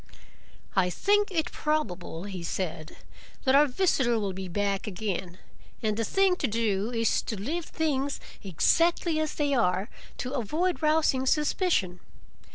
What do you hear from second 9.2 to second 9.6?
they